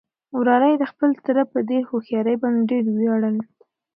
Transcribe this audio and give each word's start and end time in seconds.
وراره 0.37 0.67
يې 0.71 0.77
د 0.79 0.83
خپل 0.91 1.09
تره 1.25 1.43
په 1.51 1.59
دې 1.69 1.79
هوښيارۍ 1.89 2.35
باندې 2.41 2.65
ډېر 2.71 2.83
ووياړل. 2.89 3.35